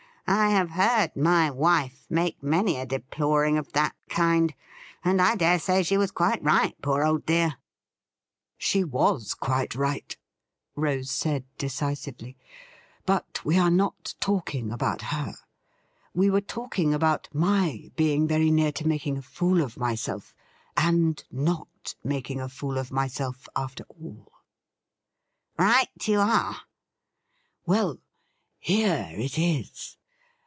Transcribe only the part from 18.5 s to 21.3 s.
near to making a fool of myself, and